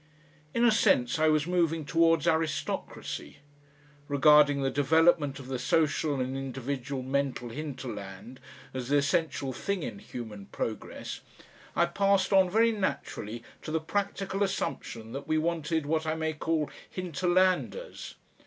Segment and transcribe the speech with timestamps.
[0.55, 3.37] In a sense I was moving towards aristocracy.
[4.07, 8.39] Regarding the development of the social and individual mental hinterland
[8.73, 11.21] as the essential thing in human progress,
[11.75, 16.33] I passed on very naturally to the practical assumption that we wanted what I may
[16.33, 18.15] call "hinterlanders."